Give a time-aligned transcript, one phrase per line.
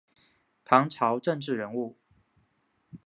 [0.65, 1.95] 唐朝政治人物。